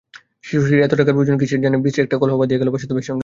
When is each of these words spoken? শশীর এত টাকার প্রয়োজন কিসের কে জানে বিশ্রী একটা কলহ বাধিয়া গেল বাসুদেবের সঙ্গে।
শশীর 0.43 0.79
এত 0.79 0.93
টাকার 0.93 1.15
প্রয়োজন 1.15 1.37
কিসের 1.37 1.59
কে 1.59 1.65
জানে 1.65 1.77
বিশ্রী 1.83 2.01
একটা 2.01 2.19
কলহ 2.21 2.35
বাধিয়া 2.39 2.59
গেল 2.61 2.69
বাসুদেবের 2.73 3.05
সঙ্গে। 3.07 3.19